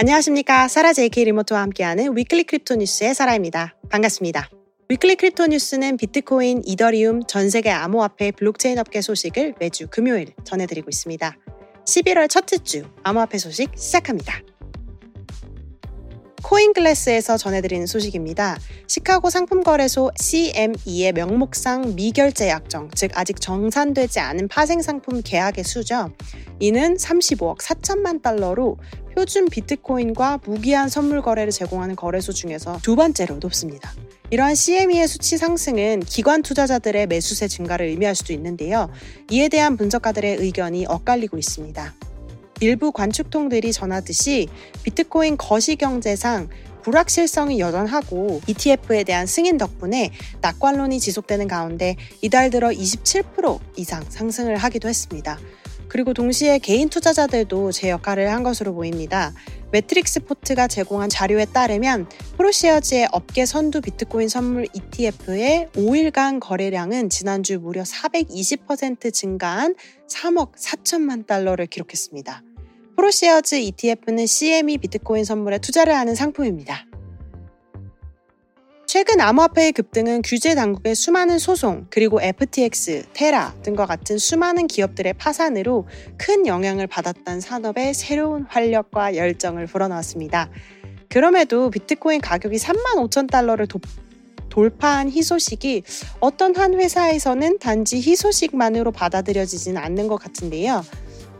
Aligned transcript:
안녕하십니까. 0.00 0.68
사라 0.68 0.92
JK 0.92 1.24
리모트와 1.24 1.60
함께하는 1.62 2.16
Weekly 2.16 2.44
Crypto 2.44 2.76
뉴스의 2.76 3.16
사라입니다. 3.16 3.74
반갑습니다. 3.90 4.48
Weekly 4.88 5.16
Crypto 5.16 5.48
뉴스는 5.48 5.96
비트코인, 5.96 6.62
이더리움, 6.64 7.22
전 7.26 7.50
세계 7.50 7.70
암호화폐 7.70 8.30
블록체인 8.30 8.78
업계 8.78 9.00
소식을 9.00 9.54
매주 9.58 9.88
금요일 9.90 10.34
전해드리고 10.44 10.88
있습니다. 10.88 11.36
11월 11.84 12.30
첫째 12.30 12.58
주 12.58 12.84
암호화폐 13.02 13.38
소식 13.38 13.72
시작합니다. 13.76 14.40
코인글래스에서 16.48 17.36
전해드리는 17.36 17.86
소식입니다. 17.86 18.58
시카고 18.86 19.28
상품거래소 19.28 20.10
CME의 20.18 21.12
명목상 21.12 21.94
미결제 21.94 22.48
약정, 22.48 22.90
즉 22.94 23.10
아직 23.14 23.38
정산되지 23.38 24.18
않은 24.20 24.48
파생 24.48 24.80
상품 24.80 25.20
계약의 25.22 25.64
수죠. 25.64 26.10
이는 26.58 26.96
35억 26.96 27.58
4천만 27.58 28.22
달러로 28.22 28.78
표준 29.14 29.46
비트코인과 29.50 30.40
무기한 30.46 30.88
선물 30.88 31.20
거래를 31.20 31.52
제공하는 31.52 31.96
거래소 31.96 32.32
중에서 32.32 32.78
두 32.82 32.96
번째로 32.96 33.36
높습니다. 33.36 33.92
이러한 34.30 34.54
CME의 34.54 35.06
수치 35.06 35.36
상승은 35.36 36.00
기관 36.00 36.40
투자자들의 36.40 37.08
매수세 37.08 37.46
증가를 37.48 37.86
의미할 37.86 38.14
수도 38.14 38.32
있는데요. 38.32 38.90
이에 39.30 39.48
대한 39.48 39.76
분석가들의 39.76 40.36
의견이 40.36 40.86
엇갈리고 40.86 41.36
있습니다. 41.36 41.94
일부 42.60 42.92
관측통들이 42.92 43.72
전하듯이 43.72 44.48
비트코인 44.82 45.36
거시경제상 45.36 46.48
불확실성이 46.82 47.60
여전하고 47.60 48.40
ETF에 48.46 49.04
대한 49.04 49.26
승인 49.26 49.58
덕분에 49.58 50.10
낙관론이 50.40 51.00
지속되는 51.00 51.46
가운데 51.46 51.96
이달 52.22 52.50
들어 52.50 52.68
27% 52.70 53.58
이상 53.76 54.04
상승을 54.08 54.56
하기도 54.56 54.88
했습니다. 54.88 55.38
그리고 55.88 56.12
동시에 56.12 56.58
개인 56.58 56.88
투자자들도 56.88 57.72
제 57.72 57.90
역할을 57.90 58.30
한 58.30 58.42
것으로 58.42 58.74
보입니다. 58.74 59.32
Matrixport가 59.72 60.66
제공한 60.66 61.08
자료에 61.08 61.44
따르면 61.46 62.08
ProShares의 62.36 63.08
업계 63.12 63.44
선두 63.44 63.80
비트코인 63.82 64.28
선물 64.28 64.66
ETF의 64.72 65.68
5일간 65.74 66.40
거래량은 66.40 67.10
지난주 67.10 67.58
무려 67.58 67.82
420% 67.82 69.12
증가한 69.12 69.74
3억 70.08 70.52
4천만 70.56 71.26
달러를 71.26 71.66
기록했습니다. 71.66 72.42
ProShares 72.98 73.54
ETF는 73.54 74.26
CME 74.26 74.78
비트코인 74.78 75.24
선물에 75.24 75.58
투자를 75.58 75.94
하는 75.94 76.16
상품입니다. 76.16 76.84
최근 78.86 79.20
암호화폐의 79.20 79.70
급등은 79.70 80.22
규제 80.22 80.56
당국의 80.56 80.96
수많은 80.96 81.38
소송, 81.38 81.86
그리고 81.90 82.20
FTX, 82.20 83.04
테라 83.12 83.54
등과 83.62 83.86
같은 83.86 84.18
수많은 84.18 84.66
기업들의 84.66 85.12
파산으로 85.12 85.86
큰 86.16 86.48
영향을 86.48 86.88
받았던 86.88 87.40
산업의 87.40 87.94
새로운 87.94 88.46
활력과 88.48 89.14
열정을 89.14 89.66
불어넣었습니다. 89.66 90.50
그럼에도 91.08 91.70
비트코인 91.70 92.20
가격이 92.20 92.56
3만 92.56 92.96
5천 92.96 93.30
달러를 93.30 93.68
도, 93.68 93.78
돌파한 94.48 95.08
희소식이 95.08 95.84
어떤 96.18 96.56
한 96.56 96.74
회사에서는 96.74 97.60
단지 97.60 97.98
희소식만으로 97.98 98.90
받아들여지지는 98.90 99.80
않는 99.80 100.08
것 100.08 100.16
같은데요. 100.16 100.82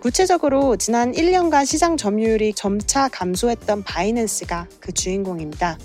구체적으로 0.00 0.76
지난 0.76 1.12
1년간 1.12 1.66
시장 1.66 1.96
점유율이 1.96 2.54
점차 2.54 3.08
감소했던 3.08 3.82
바이낸스가 3.82 4.68
그 4.80 4.92
주인공입니다. 4.92 5.78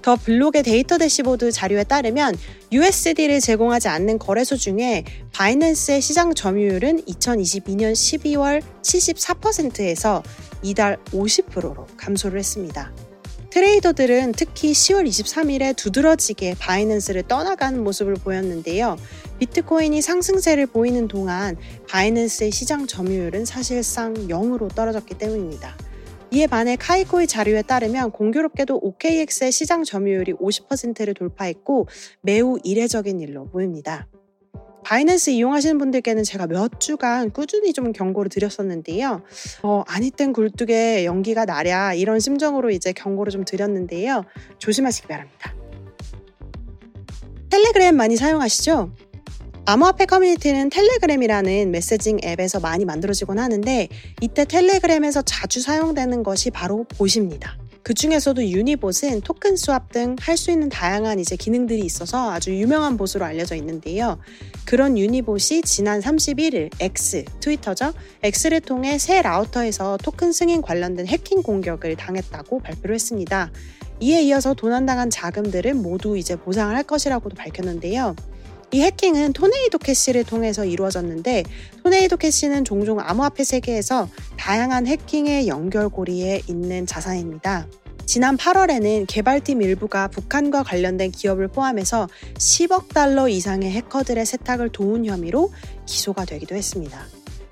The 0.00 0.16
Block의 0.16 0.64
데이터 0.64 0.98
대시보드 0.98 1.52
자료에 1.52 1.84
따르면 1.84 2.36
USD를 2.72 3.40
제공하지 3.40 3.88
않는 3.88 4.18
거래소 4.18 4.56
중에 4.56 5.04
바이낸스의 5.32 6.00
시장 6.00 6.34
점유율은 6.34 7.02
2022년 7.02 7.92
12월 7.92 8.62
74%에서 8.82 10.22
이달 10.62 10.96
50%로 11.12 11.86
감소를 11.96 12.38
했습니다. 12.38 12.92
트레이더들은 13.50 14.32
특히 14.32 14.72
10월 14.72 15.06
23일에 15.06 15.76
두드러지게 15.76 16.56
바이낸스를 16.58 17.24
떠나가는 17.28 17.84
모습을 17.84 18.14
보였는데요. 18.14 18.96
비트코인이 19.42 20.00
상승세를 20.02 20.66
보이는 20.68 21.08
동안 21.08 21.56
바이낸스의 21.88 22.52
시장 22.52 22.86
점유율은 22.86 23.44
사실상 23.44 24.14
0으로 24.14 24.72
떨어졌기 24.72 25.18
때문입니다. 25.18 25.76
이에 26.30 26.46
반해 26.46 26.76
카이코의 26.76 27.26
자료에 27.26 27.62
따르면 27.62 28.12
공교롭게도 28.12 28.78
OKX의 28.80 29.50
시장 29.50 29.82
점유율이 29.82 30.34
50%를 30.34 31.14
돌파했고 31.14 31.88
매우 32.20 32.60
이례적인 32.62 33.18
일로 33.18 33.48
보입니다. 33.48 34.06
바이낸스 34.84 35.30
이용하시는 35.30 35.76
분들께는 35.76 36.22
제가 36.22 36.46
몇 36.46 36.78
주간 36.78 37.32
꾸준히 37.32 37.72
좀 37.72 37.92
경고를 37.92 38.28
드렸었는데요. 38.28 39.22
어, 39.64 39.82
아니 39.88 40.12
땐 40.12 40.32
굴뚝에 40.32 41.04
연기가 41.04 41.44
나랴 41.46 41.94
이런 41.94 42.20
심정으로 42.20 42.70
이제 42.70 42.92
경고를 42.92 43.32
좀 43.32 43.44
드렸는데요. 43.44 44.22
조심하시기 44.58 45.08
바랍니다. 45.08 45.52
텔레그램 47.50 47.96
많이 47.96 48.16
사용하시죠? 48.16 48.92
암호화폐 49.64 50.06
커뮤니티는 50.06 50.70
텔레그램이라는 50.70 51.70
메시징 51.70 52.18
앱에서 52.24 52.58
많이 52.58 52.84
만들어지곤 52.84 53.38
하는데 53.38 53.88
이때 54.20 54.44
텔레그램에서 54.44 55.22
자주 55.22 55.60
사용되는 55.60 56.24
것이 56.24 56.50
바로 56.50 56.84
봇입니다. 56.98 57.56
그 57.84 57.94
중에서도 57.94 58.44
유니봇은 58.44 59.20
토큰 59.22 59.56
수합 59.56 59.90
등 59.92 60.16
할 60.20 60.36
수 60.36 60.50
있는 60.50 60.68
다양한 60.68 61.20
이제 61.20 61.36
기능들이 61.36 61.80
있어서 61.80 62.32
아주 62.32 62.52
유명한 62.56 62.96
봇으로 62.96 63.24
알려져 63.24 63.54
있는데요. 63.54 64.18
그런 64.64 64.98
유니봇이 64.98 65.62
지난 65.64 66.00
31일 66.00 66.70
X, 66.80 67.24
트위터죠. 67.40 67.92
X를 68.24 68.60
통해 68.60 68.98
새 68.98 69.22
라우터에서 69.22 69.96
토큰 69.98 70.32
승인 70.32 70.62
관련된 70.62 71.06
해킹 71.06 71.42
공격을 71.42 71.96
당했다고 71.96 72.60
발표를 72.60 72.94
했습니다. 72.96 73.50
이에 74.00 74.22
이어서 74.22 74.54
도난당한 74.54 75.10
자금들은 75.10 75.80
모두 75.80 76.16
이제 76.18 76.34
보상을 76.34 76.74
할 76.74 76.82
것이라고도 76.82 77.36
밝혔는데요. 77.36 78.16
이 78.74 78.80
해킹은 78.80 79.34
토네이도 79.34 79.76
캐시를 79.76 80.24
통해서 80.24 80.64
이루어졌는데 80.64 81.44
토네이도 81.82 82.16
캐시는 82.16 82.64
종종 82.64 83.00
암호화폐 83.00 83.44
세계에서 83.44 84.08
다양한 84.38 84.86
해킹의 84.86 85.46
연결고리에 85.46 86.40
있는 86.48 86.86
자산입니다. 86.86 87.68
지난 88.06 88.38
8월에는 88.38 89.04
개발팀 89.08 89.60
일부가 89.60 90.08
북한과 90.08 90.62
관련된 90.62 91.10
기업을 91.10 91.48
포함해서 91.48 92.08
10억 92.34 92.88
달러 92.88 93.28
이상의 93.28 93.70
해커들의 93.70 94.24
세탁을 94.24 94.70
도운 94.70 95.04
혐의로 95.04 95.52
기소가 95.84 96.24
되기도 96.24 96.54
했습니다. 96.54 97.04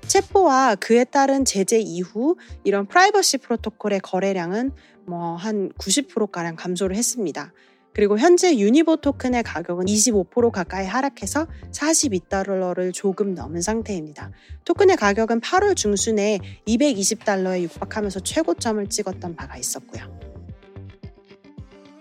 체포와 0.07 0.73
그에 0.75 1.03
따른 1.03 1.45
제재 1.45 1.79
이후 1.79 2.35
이런 2.63 2.87
프라이버시 2.87 3.37
프로토콜의 3.37 3.99
거래량은 4.01 4.71
뭐 5.05 5.35
한 5.35 5.71
90%가량 5.77 6.55
감소를 6.55 6.95
했습니다. 6.95 7.53
그리고 7.93 8.17
현재 8.17 8.57
유니보 8.57 8.97
토큰의 8.97 9.43
가격은 9.43 9.85
25% 9.85 10.51
가까이 10.51 10.85
하락해서 10.85 11.47
42달러를 11.71 12.93
조금 12.93 13.33
넘은 13.33 13.61
상태입니다. 13.61 14.31
토큰의 14.65 14.95
가격은 14.97 15.41
8월 15.41 15.75
중순에 15.75 16.39
220달러에 16.67 17.61
육박하면서 17.63 18.21
최고점을 18.21 18.87
찍었던 18.87 19.35
바가 19.35 19.57
있었고요. 19.57 20.19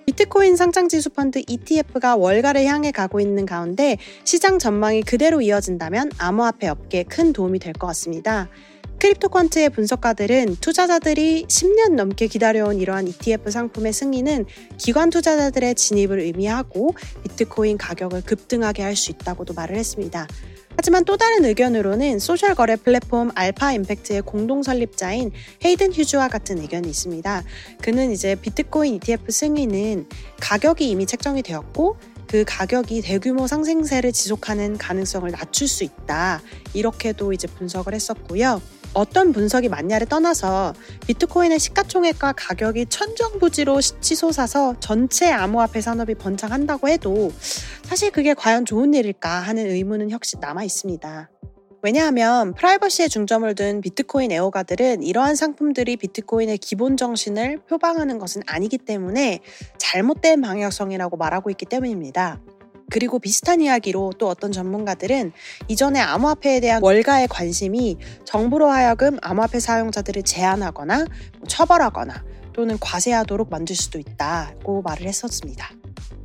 비트코인 0.07 0.57
상장지수 0.57 1.11
펀드 1.11 1.41
ETF가 1.47 2.17
월가를 2.17 2.65
향해 2.65 2.91
가고 2.91 3.21
있는 3.21 3.47
가운데 3.47 3.97
시장 4.25 4.59
전망이 4.59 5.03
그대로 5.03 5.41
이어진다면 5.41 6.11
암호화폐 6.19 6.67
업계에 6.69 7.05
큰 7.05 7.33
도움이 7.33 7.59
될 7.61 7.73
것 7.75 7.87
같습니다. 7.89 8.49
크립토퀀트의 9.01 9.73
분석가들은 9.73 10.57
투자자들이 10.57 11.47
10년 11.47 11.95
넘게 11.95 12.27
기다려온 12.27 12.79
이러한 12.79 13.09
ETF 13.09 13.51
상품의 13.51 13.95
승인은 13.95 14.45
기관 14.77 15.09
투자자들의 15.09 15.75
진입을 15.75 16.21
의미하고 16.21 16.95
비트코인 17.25 17.79
가격을 17.79 18.23
급등하게 18.23 18.83
할 18.83 18.91
수 19.01 19.11
있다고도 19.13 19.55
말을 19.55 19.77
했습니다. 19.77 20.27
하지만 20.77 21.05
또 21.07 21.17
다른 21.17 21.47
의견으로는 21.47 22.19
소셜 22.19 22.55
거래 22.55 22.77
플랫폼 22.77 23.31
Alpha 23.35 23.73
Impact의 23.73 24.23
공동 24.23 24.63
설립자인 24.63 25.33
헤이든 25.65 25.95
휴즈와 25.95 26.29
같은 26.29 26.59
의견이 26.59 26.91
있습니다. 26.91 27.43
그는 27.81 28.11
이제 28.11 28.35
비트코인 28.35 28.97
ETF 28.97 29.33
승인은 29.33 30.09
가격이 30.41 30.91
이미 30.91 31.07
책정이 31.07 31.43
되었고 31.43 31.97
그 32.27 32.45
가격이 32.47 33.01
대규모 33.01 33.47
상승세를 33.47 34.13
지속하는 34.13 34.77
가능성을 34.77 35.31
낮출 35.31 35.67
수 35.67 35.85
있다. 35.85 36.43
이렇게도 36.75 37.33
이제 37.33 37.49
분석을 37.49 37.95
했었고요. 37.95 38.61
어떤 38.93 39.33
분석이 39.33 39.69
맞냐를 39.69 40.07
떠나서 40.07 40.75
비트코인의 41.07 41.59
시가총액과 41.59 42.33
가격이 42.37 42.87
천정부지로 42.87 43.81
치솟아서 43.81 44.75
전체 44.81 45.31
암호화폐 45.31 45.81
산업이 45.81 46.15
번창한다고 46.17 46.89
해도 46.89 47.33
사실 47.83 48.11
그게 48.11 48.35
과연 48.35 48.65
좋은 48.65 48.93
일일까 48.95 49.29
하는 49.29 49.67
의문은 49.67 50.11
역시 50.11 50.37
남아 50.41 50.65
있습니다. 50.65 51.31
왜냐하면 51.83 52.53
프라이버시에 52.55 53.09
중점을 53.09 53.55
둔 53.55 53.81
비트코인 53.81 54.33
애호가들은 54.33 55.03
이러한 55.03 55.35
상품들이 55.35 55.97
비트코인의 55.97 56.59
기본 56.59 56.99
정신을 56.99 57.63
표방하는 57.69 58.19
것은 58.19 58.43
아니기 58.47 58.77
때문에 58.77 59.41
잘못된 59.79 60.43
방향성이라고 60.43 61.17
말하고 61.17 61.49
있기 61.51 61.65
때문입니다. 61.65 62.39
그리고 62.91 63.19
비슷한 63.19 63.61
이야기로 63.61 64.13
또 64.19 64.29
어떤 64.29 64.53
전문가들은 64.53 65.33
이전에 65.69 66.01
암호화폐에 66.01 66.61
대한 66.61 66.83
월가의 66.83 67.29
관심이 67.29 67.97
정부로 68.25 68.69
하여금 68.69 69.17
암호화폐 69.23 69.61
사용자들을 69.61 70.23
제한하거나 70.25 71.05
뭐 71.39 71.49
처벌하거나 71.49 72.25
또는 72.53 72.77
과세하도록 72.81 73.49
만들 73.51 73.77
수도 73.77 73.99
있다고 73.99 74.83
말을 74.83 75.07
했었습니다. 75.07 75.71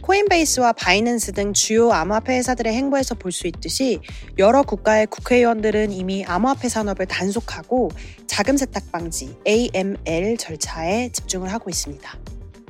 코인베이스와 0.01 0.73
바이낸스 0.73 1.31
등 1.31 1.53
주요 1.53 1.91
암호화폐 1.91 2.37
회사들의 2.37 2.71
행보에서 2.73 3.15
볼 3.15 3.31
수 3.31 3.47
있듯이 3.47 3.99
여러 4.37 4.61
국가의 4.61 5.07
국회의원들은 5.07 5.91
이미 5.91 6.23
암호화폐 6.25 6.69
산업을 6.69 7.05
단속하고 7.07 7.89
자금 8.27 8.55
세탁 8.57 8.91
방지 8.91 9.35
AML 9.47 10.37
절차에 10.37 11.09
집중을 11.09 11.51
하고 11.51 11.69
있습니다. 11.69 12.17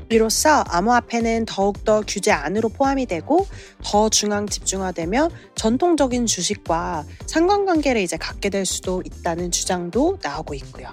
이로써 0.09 0.63
암호화폐는 0.67 1.45
더욱더 1.45 2.03
규제 2.07 2.31
안으로 2.31 2.69
포함이 2.69 3.05
되고 3.07 3.47
더 3.83 4.09
중앙 4.09 4.47
집중화되며 4.47 5.29
전통적인 5.55 6.25
주식과 6.25 7.05
상관관계를 7.25 8.01
이제 8.01 8.17
갖게 8.17 8.49
될 8.49 8.65
수도 8.65 9.01
있다는 9.03 9.51
주장도 9.51 10.19
나오고 10.21 10.53
있고요. 10.55 10.89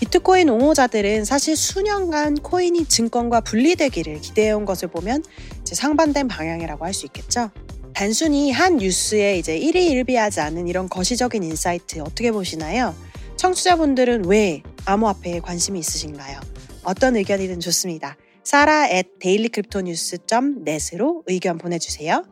비트코인 0.00 0.48
옹호자들은 0.50 1.24
사실 1.24 1.56
수년간 1.56 2.36
코인이 2.36 2.86
증권과 2.86 3.40
분리되기를 3.42 4.20
기대해온 4.20 4.64
것을 4.64 4.88
보면 4.88 5.22
상반된 5.64 6.28
방향이라고 6.28 6.84
할 6.84 6.92
수 6.92 7.06
있겠죠. 7.06 7.50
단순히 7.94 8.50
한 8.50 8.76
뉴스에 8.76 9.38
이제 9.38 9.56
일희일비하지 9.56 10.40
않은 10.40 10.66
이런 10.68 10.88
거시적인 10.88 11.42
insight 11.42 12.00
어떻게 12.00 12.32
보시나요? 12.32 12.94
청취자분들은 13.36 14.26
왜 14.26 14.62
암호화폐에 14.84 15.40
관심이 15.40 15.78
있으신가요? 15.78 16.40
어떤 16.82 17.16
의견이든 17.16 17.60
좋습니다. 17.60 18.16
Sarah 18.44 18.86
at 18.86 19.08
dailycryptonews.net으로 19.20 21.24
의견 21.26 21.58
보내주세요. 21.58 22.24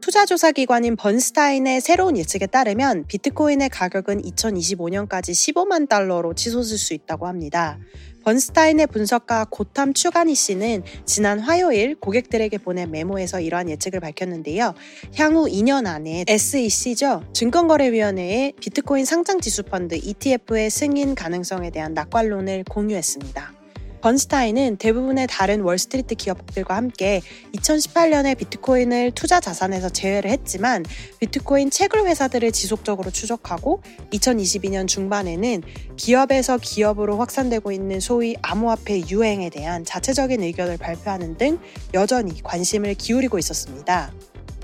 투자조사기관인 0.00 0.96
번스타인의 0.96 1.80
새로운 1.80 2.18
예측에 2.18 2.46
따르면 2.46 3.06
비트코인의 3.08 3.70
가격은 3.70 4.22
2025년까지 4.22 5.32
15만 5.32 5.88
달러로 5.88 6.34
치솟을 6.34 6.78
수 6.78 6.92
있다고 6.92 7.26
합니다. 7.26 7.78
번스타인의 8.22 8.86
분석가 8.88 9.46
고탐 9.50 9.94
추가니 9.94 10.34
씨는 10.34 10.82
지난 11.06 11.40
화요일 11.40 11.94
고객들에게 11.96 12.58
보낸 12.58 12.90
메모에서 12.90 13.40
이러한 13.40 13.70
예측을 13.70 14.00
밝혔는데요. 14.00 14.74
향후 15.16 15.46
2년 15.46 15.86
안에 15.86 16.26
SEC죠. 16.28 17.24
증권거래위원회의 17.32 18.52
비트코인 18.60 19.06
상장지수 19.06 19.62
펀드 19.64 19.94
ETF의 19.94 20.68
승인 20.70 21.14
가능성에 21.14 21.70
대한 21.70 21.94
낙관론을 21.94 22.64
공유했습니다. 22.64 23.63
번스타인은 24.04 24.76
대부분의 24.76 25.26
다른 25.30 25.62
월스트리트 25.62 26.16
기업들과 26.16 26.76
함께 26.76 27.22
2018년에 27.54 28.36
비트코인을 28.36 29.12
투자 29.12 29.40
자산에서 29.40 29.88
제외를 29.88 30.30
했지만 30.30 30.84
비트코인 31.20 31.70
채굴 31.70 32.06
회사들을 32.06 32.52
지속적으로 32.52 33.10
추적하고 33.10 33.80
2022년 34.12 34.86
중반에는 34.86 35.62
기업에서 35.96 36.58
기업으로 36.58 37.16
확산되고 37.16 37.72
있는 37.72 37.98
소위 37.98 38.36
암호화폐 38.42 39.08
유행에 39.08 39.48
대한 39.48 39.86
자체적인 39.86 40.42
의견을 40.42 40.76
발표하는 40.76 41.38
등 41.38 41.58
여전히 41.94 42.42
관심을 42.42 42.96
기울이고 42.96 43.38
있었습니다. 43.38 44.12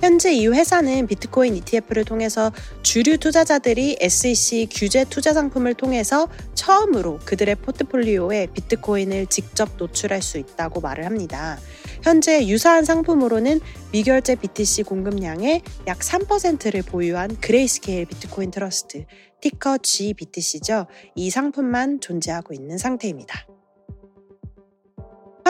현재 0.01 0.33
이 0.33 0.47
회사는 0.47 1.07
비트코인 1.07 1.57
ETF를 1.57 2.05
통해서 2.05 2.51
주류 2.83 3.19
투자자들이 3.19 3.99
SEC 4.01 4.69
규제 4.71 5.05
투자 5.05 5.35
상품을 5.35 5.75
통해서 5.75 6.27
처음으로 6.55 7.19
그들의 7.27 7.57
포트폴리오에 7.57 8.49
비트코인을 8.55 9.27
직접 9.27 9.69
노출할 9.77 10.23
수 10.23 10.39
있다고 10.39 10.81
말을 10.81 11.05
합니다. 11.05 11.59
현재 12.03 12.47
유사한 12.47 12.87
상품으로는 12.87 13.61
미결제 13.93 14.37
BTC 14.37 14.85
공급량의 14.85 15.61
약 15.87 15.99
3%를 15.99 16.83
보유한 16.83 17.37
그레이스케일 17.39 18.07
비트코인 18.07 18.51
트러스트, 18.51 19.05
ticker 19.43 19.79
GBTC죠. 19.79 20.87
이 21.15 21.29
상품만 21.29 22.01
존재하고 22.01 22.55
있는 22.55 22.79
상태입니다. 22.79 23.50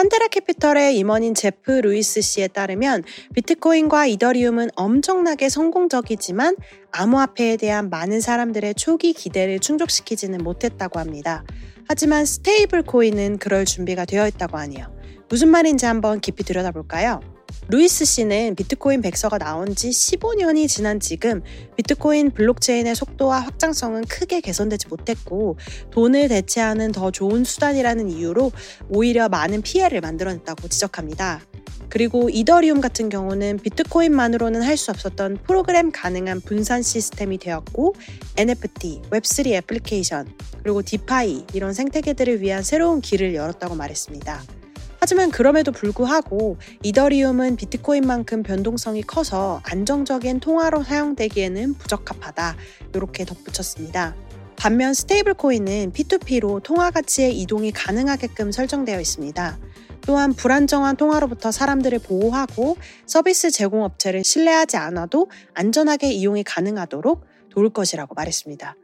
판테라 0.01 0.29
캐피털의 0.29 0.97
임원인 0.97 1.35
제프 1.35 1.81
루이스 1.81 2.21
씨에 2.21 2.47
따르면 2.47 3.03
비트코인과 3.35 4.07
이더리움은 4.07 4.69
엄청나게 4.75 5.47
성공적이지만 5.47 6.55
암호화폐에 6.91 7.57
대한 7.57 7.91
많은 7.91 8.19
사람들의 8.19 8.73
초기 8.73 9.13
기대를 9.13 9.59
충족시키지는 9.59 10.39
못했다고 10.39 10.99
합니다. 10.99 11.43
하지만 11.87 12.25
스테이블 12.25 12.81
코인은 12.81 13.37
그럴 13.37 13.65
준비가 13.65 14.05
되어 14.05 14.27
있다고 14.27 14.57
하네요. 14.57 14.87
무슨 15.31 15.47
말인지 15.47 15.85
한번 15.85 16.19
깊이 16.19 16.43
들여다볼까요? 16.43 17.21
루이스 17.69 18.03
씨는 18.03 18.55
비트코인 18.55 19.01
백서가 19.01 19.37
나온 19.37 19.75
지 19.75 19.89
15년이 19.89 20.67
지난 20.67 20.99
지금 20.99 21.41
비트코인 21.77 22.31
블록체인의 22.31 22.95
속도와 22.95 23.39
확장성은 23.39 24.03
크게 24.09 24.41
개선되지 24.41 24.89
못했고 24.89 25.55
돈을 25.91 26.27
대체하는 26.27 26.91
더 26.91 27.11
좋은 27.11 27.45
수단이라는 27.45 28.09
이유로 28.09 28.51
오히려 28.89 29.29
많은 29.29 29.61
피해를 29.61 30.01
만들어냈다고 30.01 30.67
지적합니다. 30.67 31.39
그리고 31.87 32.29
이더리움 32.29 32.81
같은 32.81 33.07
경우는 33.07 33.59
비트코인만으로는 33.59 34.61
할 34.61 34.75
수 34.75 34.91
없었던 34.91 35.37
프로그램 35.47 35.93
가능한 35.93 36.41
분산 36.41 36.81
시스템이 36.83 37.37
되었고 37.37 37.95
NFT, 38.35 39.03
웹3 39.09 39.47
애플리케이션, 39.53 40.27
그리고 40.61 40.81
디파이 40.81 41.45
이런 41.53 41.73
생태계들을 41.73 42.41
위한 42.41 42.63
새로운 42.63 42.99
길을 42.99 43.33
열었다고 43.33 43.75
말했습니다. 43.75 44.60
하지만 45.03 45.31
그럼에도 45.31 45.71
불구하고 45.71 46.57
이더리움은 46.83 47.55
비트코인만큼 47.55 48.43
변동성이 48.43 49.01
커서 49.01 49.59
안정적인 49.63 50.39
통화로 50.39 50.83
사용되기에는 50.83 51.73
부적합하다. 51.73 52.55
이렇게 52.93 53.25
덧붙였습니다. 53.25 54.15
반면 54.57 54.93
스테이블 54.93 55.33
코인은 55.33 55.91
P2P로 55.93 56.61
통화 56.61 56.91
가치의 56.91 57.35
이동이 57.39 57.71
가능하게끔 57.71 58.51
설정되어 58.51 59.01
있습니다. 59.01 59.57
또한 60.01 60.33
불안정한 60.33 60.97
통화로부터 60.97 61.51
사람들을 61.51 61.97
보호하고 61.97 62.77
서비스 63.07 63.49
제공업체를 63.49 64.23
신뢰하지 64.23 64.77
않아도 64.77 65.31
안전하게 65.55 66.11
이용이 66.11 66.43
가능하도록 66.43 67.25
도울 67.49 67.71
것이라고 67.71 68.13
말했습니다. 68.13 68.75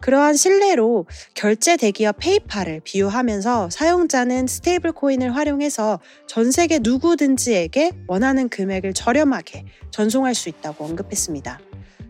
그러한 0.00 0.34
신뢰로 0.34 1.06
결제 1.34 1.76
대기업 1.76 2.16
페이팔을 2.18 2.80
비유하면서 2.84 3.70
사용자는 3.70 4.46
스테이블 4.46 4.92
코인을 4.92 5.36
활용해서 5.36 6.00
전 6.26 6.50
세계 6.50 6.78
누구든지에게 6.78 7.92
원하는 8.06 8.48
금액을 8.48 8.94
저렴하게 8.94 9.64
전송할 9.90 10.34
수 10.34 10.48
있다고 10.48 10.84
언급했습니다. 10.84 11.60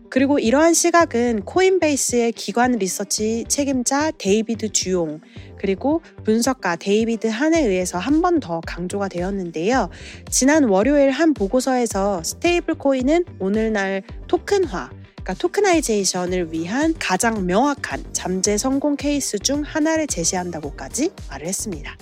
그리고 0.09 0.39
이러한 0.39 0.73
시각은 0.73 1.43
코인베이스의 1.45 2.33
기관 2.33 2.73
리서치 2.73 3.45
책임자 3.47 4.11
데이비드 4.11 4.73
듀옹 4.73 5.21
그리고 5.57 6.01
분석가 6.25 6.75
데이비드 6.75 7.27
한에 7.27 7.61
의해서 7.65 7.97
한 7.97 8.21
번 8.21 8.41
더 8.41 8.59
강조가 8.65 9.07
되었는데요. 9.07 9.89
지난 10.29 10.65
월요일 10.65 11.11
한 11.11 11.33
보고서에서 11.33 12.23
스테이블 12.23 12.75
코인은 12.75 13.23
오늘날 13.39 14.01
토큰화 14.27 14.89
그러니까 15.21 15.33
tokenization을 15.35 16.51
위한 16.51 16.93
가장 16.97 17.45
명확한 17.45 18.05
잠재 18.11 18.57
성공 18.57 18.95
케이스 18.95 19.37
중 19.39 19.61
하나를 19.61 20.07
제시한다고까지 20.07 21.11
말을 21.29 21.47
했습니다. 21.47 21.95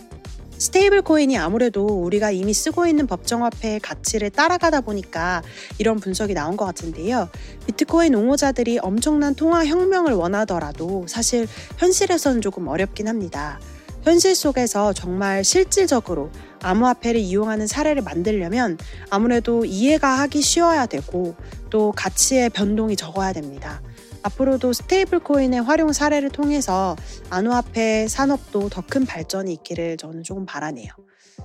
스테이블 0.58 1.04
코인이 1.04 1.38
아무래도 1.38 1.86
우리가 1.86 2.32
이미 2.32 2.54
쓰고 2.54 2.86
있는 2.86 3.08
법정화폐의 3.08 3.80
가치를 3.80 4.30
따라가다 4.30 4.82
보니까 4.82 5.42
이런 5.78 5.98
분석이 5.98 6.34
나온 6.34 6.58
것 6.58 6.66
같은데요. 6.66 7.30
비트코인 7.66 8.14
옹호자들이 8.14 8.80
엄청난 8.80 9.36
통화 9.36 9.66
혁명을 9.66 10.14
원하더라도 10.14 11.06
사실 11.08 11.48
현실에서는 11.78 12.42
조금 12.42 12.68
어렵긴 12.68 13.08
합니다. 13.08 13.60
현실 14.04 14.36
속에서 14.36 14.94
정말 14.94 15.44
실질적으로 15.44 16.30
암호화폐를 16.62 17.20
이용하는 17.20 17.68
사례를 17.68 18.02
만들려면 18.02 18.78
아무래도 19.10 19.66
이해가 19.66 20.20
하기 20.20 20.42
쉬워야 20.42 20.86
되고 20.86 21.36
또 21.70 21.92
가치의 21.96 22.50
변동이 22.50 22.96
적어야 22.96 23.34
됩니다. 23.34 23.82
앞으로도 24.24 24.74
스테이블 24.74 25.20
코인의 25.20 25.62
활용 25.62 25.94
사례를 25.94 26.30
통해서 26.30 26.96
암호화폐 27.30 28.08
산업도 28.10 28.70
더 28.70 28.82
큰 28.90 29.06
발전이 29.06 29.54
있기를 29.54 29.98
저는 29.98 30.24
조금 30.24 30.46
바라네요. 30.46 30.92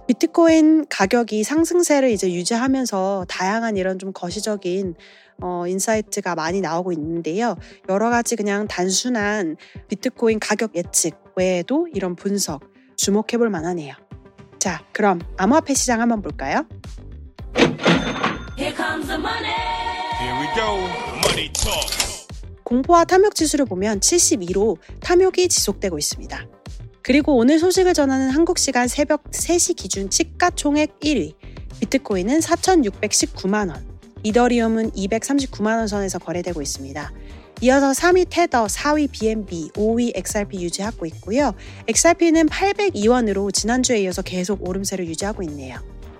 비트코인 0.07 0.87
가격이 0.89 1.45
상승세를 1.45 2.11
이제 2.11 2.33
유지하면서 2.33 3.27
다양한 3.29 3.77
이런 3.77 3.99
좀 3.99 4.13
거시적인 4.13 4.95
어, 5.41 5.67
insight가 5.67 6.35
많이 6.35 6.61
나오고 6.61 6.93
있는데요. 6.93 7.57
여러 7.89 8.11
가지 8.11 8.37
그냥 8.37 8.67
단순한 8.69 9.57
비트코인 9.89 10.39
가격 10.41 10.77
예측 10.77 11.15
외에도 11.37 11.89
이런 11.93 12.17
분석 12.17 12.63
주목해 12.97 13.39
볼 13.39 13.51
만하네요. 13.51 13.95
자, 14.59 14.83
그럼 14.93 15.21
암호화폐 15.37 15.75
시장 15.75 16.01
한번 16.01 16.23
볼까요? 16.23 16.67
공포와 22.65 23.05
탐욕 23.05 23.35
지수를 23.35 23.67
보면 23.67 24.01
72로 24.01 24.79
탐욕이 25.01 25.49
지속되고 25.49 25.99
있습니다. 25.99 26.47
그리고 27.03 27.37
오늘 27.37 27.59
소식을 27.59 27.93
전하는 27.93 28.31
한국 28.31 28.59
시간 28.59 28.89
새벽 28.89 29.25
3시 29.31 29.77
기준 29.77 30.11
시가 30.11 30.51
총액 30.51 30.99
1위, 31.01 31.35
비트코인은 31.81 32.41
4,619만 32.41 33.69
원, 33.69 33.94
이더리움은 34.25 34.91
239만 34.93 35.77
원 35.77 35.87
선에서 35.87 36.19
거래되고 36.19 36.61
있습니다. 36.61 37.13
이어서 37.61 37.93
3위 37.93 38.27
테더, 38.29 38.67
4위 38.67 39.11
BNB, 39.13 39.71
5위 39.75 40.13
XRP 40.17 40.63
유지하고 40.63 41.07
있고요. 41.07 41.55
XRP는 41.87 42.49
802원으로 42.49 43.53
지난주에 43.53 44.01
이어서 44.01 44.23
계속 44.23 44.67
오름세를 44.69 45.07
유지하고 45.07 45.43
있네요. 45.45 45.79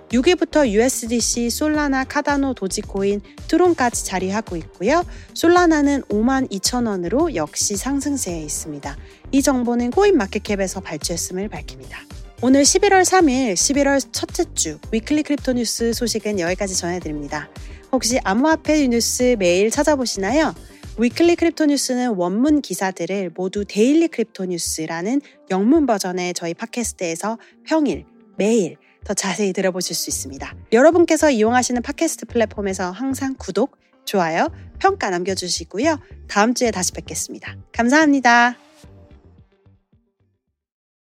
6위부터 0.09 0.67
USDC, 0.69 1.49
솔라나, 1.49 2.03
카다노, 2.03 2.53
도지코인, 2.53 3.21
트론까지 3.47 4.05
자리하고 4.05 4.55
있고요. 4.57 5.03
솔라나는 5.33 6.03
5만 6.03 6.49
2천 6.51 6.87
원으로 6.87 7.35
역시 7.35 7.75
상승세에 7.75 8.39
있습니다. 8.41 8.95
이 9.31 9.41
정보는 9.41 9.91
코인마켓캡에서 9.91 10.81
발췌했음을 10.81 11.49
밝힙니다. 11.49 11.99
오늘 12.41 12.61
11월 12.61 13.01
3일, 13.01 13.53
11월 13.53 14.07
첫째 14.11 14.45
주 14.53 14.77
Weekly 14.91 15.23
Crypto 15.23 15.53
News 15.53 15.91
소식은 15.93 16.39
여기까지 16.39 16.77
전해드립니다. 16.77 17.49
혹시 17.91 18.19
암호화폐 18.23 18.87
뉴스 18.87 19.35
매일 19.39 19.71
찾아보시나요? 19.71 20.53
Weekly 20.97 21.35
Crypto 21.35 21.65
News는 21.65 22.15
원문 22.15 22.61
기사들을 22.61 23.31
모두 23.35 23.65
Daily 23.67 24.07
Crypto 24.07 24.45
News라는 24.45 25.21
영문 25.51 25.85
버전의 25.85 26.33
저희 26.33 26.53
팟캐스트에서 26.53 27.37
평일, 27.65 28.05
매일 28.37 28.77
더 29.03 29.13
자세히 29.13 29.53
들어보실 29.53 29.95
수 29.95 30.09
있습니다. 30.09 30.55
여러분께서 30.71 31.29
이용하시는 31.29 31.81
팟캐스트 31.81 32.25
플랫폼에서 32.27 32.91
항상 32.91 33.35
구독, 33.37 33.77
좋아요, 34.05 34.49
평가 34.79 35.09
남겨주시고요. 35.09 35.99
다음 36.27 36.53
주에 36.53 36.71
다시 36.71 36.91
뵙겠습니다. 36.93 37.55
감사합니다. 37.71 38.64